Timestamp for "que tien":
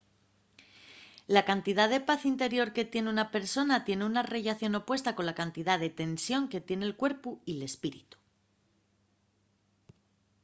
2.75-3.05, 6.51-6.81